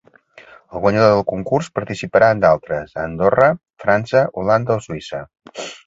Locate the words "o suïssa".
4.81-5.27